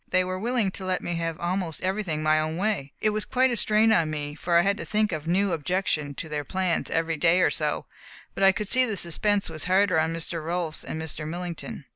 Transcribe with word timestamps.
They 0.09 0.23
were 0.23 0.39
willing 0.39 0.71
to 0.71 0.83
let 0.83 1.03
me 1.03 1.13
have 1.17 1.39
almost 1.39 1.83
everything 1.83 2.23
my 2.23 2.39
own 2.39 2.57
way. 2.57 2.91
It 3.01 3.11
was 3.11 3.23
quite 3.23 3.51
a 3.51 3.55
strain 3.55 3.93
on 3.93 4.09
me, 4.09 4.33
for 4.33 4.57
I 4.57 4.63
had 4.63 4.75
to 4.77 4.83
think 4.83 5.11
of 5.11 5.27
a 5.27 5.29
new 5.29 5.51
objection 5.51 6.15
to 6.15 6.27
their 6.27 6.43
plans 6.43 6.89
every 6.89 7.17
day 7.17 7.39
or 7.39 7.51
so, 7.51 7.85
but 8.33 8.43
I 8.43 8.51
could 8.51 8.67
see 8.67 8.83
the 8.83 8.97
suspense 8.97 9.47
was 9.47 9.65
harder 9.65 9.99
on 9.99 10.11
Mr. 10.11 10.43
Rolfs 10.43 10.83
and 10.83 10.99
Mr. 10.99 11.27
Millington. 11.27 11.85